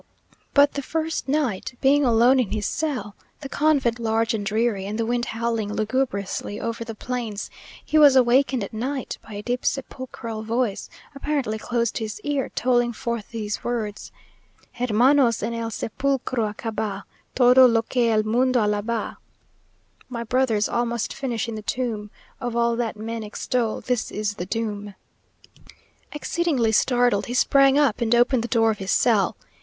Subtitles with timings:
[0.55, 4.97] But the first night, being alone in his cell, the convent large and dreary, and
[4.97, 7.51] the wind howling lugubriously over the plains,
[7.85, 12.49] he was awakened at night by a deep sepulchral voice, apparently close to his ear,
[12.55, 14.11] tolling forth these words:
[14.71, 17.03] "Hermanos, en el sepulcro acaba,
[17.35, 19.17] Todo lo que el mundo alaba!"
[20.09, 22.09] "My brothers, all must finish in the tomb!
[22.39, 24.95] Of all that men extol, this is the doom."
[26.11, 29.37] Exceedingly startled, he sprang up, and opened the door of his cell.